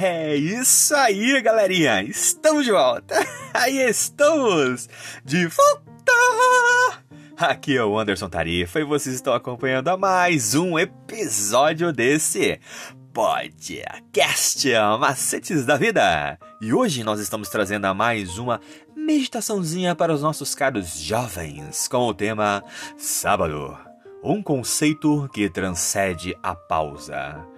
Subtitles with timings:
[0.00, 2.04] É isso aí, galerinha!
[2.04, 3.16] Estamos de volta!
[3.52, 4.88] Aí estamos!
[5.24, 7.02] De volta!
[7.36, 12.60] Aqui é o Anderson Tarifa e vocês estão acompanhando a mais um episódio desse
[13.12, 14.68] podcast
[15.00, 16.38] Macetes da Vida.
[16.60, 18.60] E hoje nós estamos trazendo a mais uma
[18.94, 22.62] meditaçãozinha para os nossos caros jovens com o tema
[22.96, 23.76] Sábado.
[24.22, 27.57] Um conceito que transcende a pausa.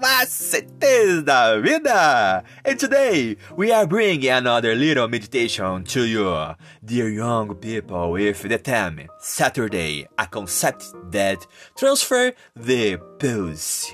[0.00, 2.44] Macetes da Vida!
[2.64, 6.54] And today we are bringing another little meditation to you,
[6.84, 11.44] dear young people, with the theme Saturday, a concept that
[11.76, 13.92] transfer the pulse.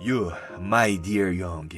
[0.00, 1.70] You, my dear young,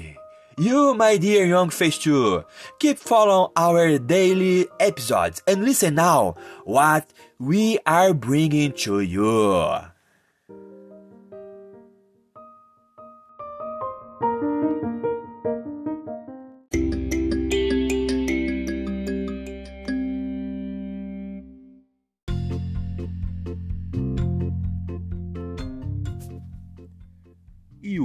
[0.57, 2.45] you, my dear young face too,
[2.79, 9.92] keep following our daily episodes and listen now what we are bringing to you.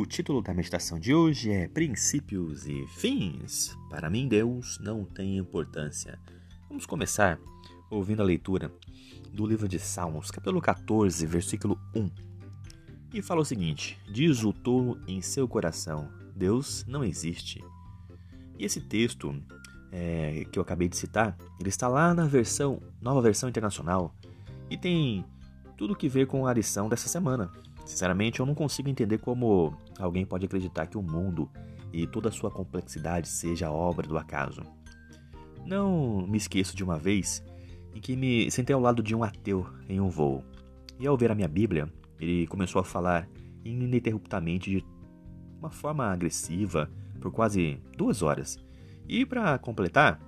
[0.07, 3.77] Título da meditação de hoje é Princípios e Fins.
[3.89, 6.17] Para mim, Deus não tem importância.
[6.69, 7.37] Vamos começar
[7.89, 8.71] ouvindo a leitura
[9.33, 12.09] do livro de Salmos, capítulo 14, versículo 1.
[13.13, 17.61] E fala o seguinte: Diz o tolo em seu coração: Deus não existe.
[18.57, 19.35] E esse texto
[19.91, 24.15] é, que eu acabei de citar, ele está lá na versão, nova versão internacional,
[24.69, 25.25] e tem
[25.77, 27.51] tudo que ver com a lição dessa semana,
[27.87, 31.49] Sinceramente, eu não consigo entender como alguém pode acreditar que o mundo
[31.93, 34.61] e toda a sua complexidade seja obra do acaso.
[35.65, 37.41] Não me esqueço de uma vez
[37.95, 40.43] em que me sentei ao lado de um ateu em um voo.
[40.99, 43.27] E ao ver a minha Bíblia, ele começou a falar
[43.63, 44.85] ininterruptamente de
[45.57, 48.57] uma forma agressiva por quase duas horas.
[49.07, 50.19] E para completar,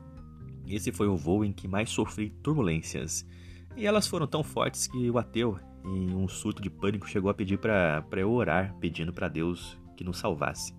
[0.66, 3.28] esse foi o voo em que mais sofri turbulências.
[3.76, 7.34] E elas foram tão fortes que o ateu em um surto de pânico, chegou a
[7.34, 10.73] pedir para eu orar, pedindo para Deus que nos salvasse.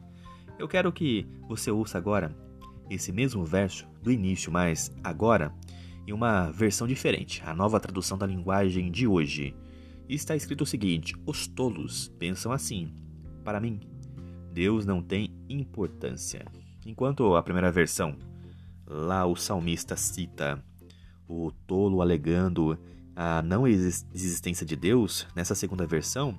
[0.58, 2.36] Eu quero que você ouça agora
[2.88, 5.54] esse mesmo verso do início, mas agora
[6.06, 9.54] em uma versão diferente, a nova tradução da linguagem de hoje.
[10.08, 12.92] Está escrito o seguinte: Os tolos pensam assim.
[13.44, 13.80] Para mim,
[14.52, 16.44] Deus não tem importância.
[16.84, 18.16] Enquanto a primeira versão,
[18.86, 20.62] lá o salmista cita
[21.30, 22.76] o tolo alegando
[23.22, 26.38] a não existência de Deus, nessa segunda versão,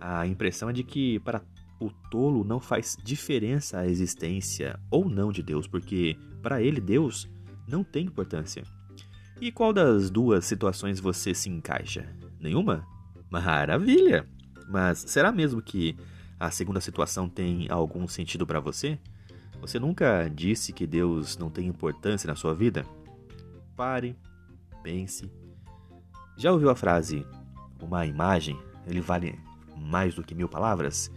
[0.00, 1.40] a impressão é de que para
[1.78, 7.28] o tolo não faz diferença a existência ou não de Deus, porque para ele Deus
[7.68, 8.64] não tem importância.
[9.40, 12.12] E qual das duas situações você se encaixa?
[12.40, 12.84] Nenhuma?
[13.30, 14.26] Maravilha!
[14.68, 15.96] Mas será mesmo que
[16.36, 18.98] a segunda situação tem algum sentido para você?
[19.60, 22.84] Você nunca disse que Deus não tem importância na sua vida?
[23.76, 24.16] Pare,
[24.82, 25.30] pense
[26.38, 27.26] já ouviu a frase
[27.82, 28.56] uma imagem
[28.86, 29.38] ele vale
[29.76, 31.10] mais do que mil palavras?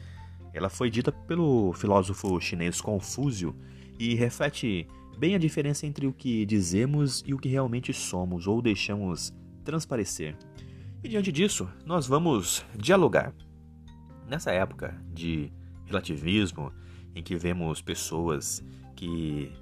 [0.54, 3.56] Ela foi dita pelo filósofo chinês Confúcio
[3.98, 4.88] e reflete
[5.18, 9.32] bem a diferença entre o que dizemos e o que realmente somos ou deixamos
[9.64, 10.36] transparecer.
[11.04, 13.34] E diante disso, nós vamos dialogar.
[14.28, 15.52] Nessa época de
[15.86, 16.74] relativismo,
[17.16, 18.64] em que vemos pessoas
[18.96, 19.54] que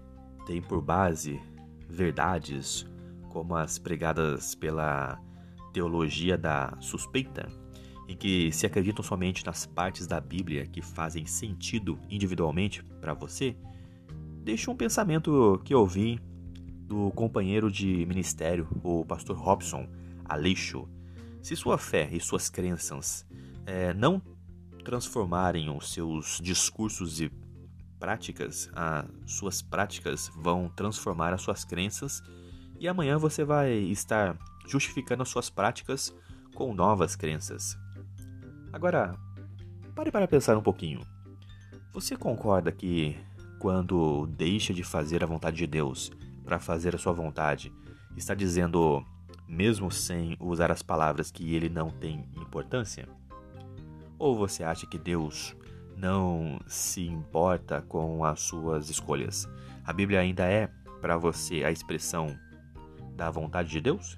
[0.45, 1.39] têm por base
[1.87, 2.87] verdades
[3.29, 5.19] como as pregadas pela
[5.71, 7.47] teologia da suspeita,
[8.07, 13.55] em que se acreditam somente nas partes da Bíblia que fazem sentido individualmente para você,
[14.43, 16.19] deixa um pensamento que eu ouvi
[16.87, 19.87] do companheiro de ministério, o pastor Robson
[20.25, 20.89] Aleixo.
[21.41, 23.25] Se sua fé e suas crenças
[23.65, 24.21] é, não
[24.83, 27.31] transformarem os seus discursos e
[27.99, 32.23] práticas, as suas práticas vão transformar as suas crenças
[32.79, 34.37] e amanhã você vai estar
[34.69, 36.13] justificando suas práticas
[36.53, 37.77] com novas crenças.
[38.71, 39.15] Agora,
[39.95, 41.01] pare para pensar um pouquinho.
[41.91, 43.17] Você concorda que
[43.57, 46.11] quando deixa de fazer a vontade de Deus
[46.45, 47.73] para fazer a sua vontade,
[48.15, 49.03] está dizendo,
[49.47, 53.09] mesmo sem usar as palavras, que ele não tem importância?
[54.17, 55.55] Ou você acha que Deus
[55.97, 59.47] não se importa com as suas escolhas?
[59.83, 60.67] A Bíblia ainda é
[61.01, 62.37] para você a expressão
[63.15, 64.17] da vontade de Deus?